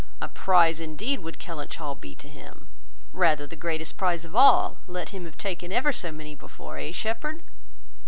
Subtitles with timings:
[0.19, 2.65] A prize indeed would Kellynch Hall be to him;
[3.13, 6.91] rather the greatest prize of all, let him have taken ever so many before; hey,
[6.91, 7.43] Shepherd?"